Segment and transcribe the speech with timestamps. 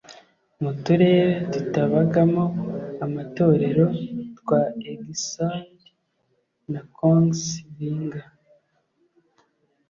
[0.61, 2.45] mu turere tutabagamo
[3.05, 3.85] amatorero
[4.39, 5.79] twa egersund
[6.71, 8.25] na kongsvinger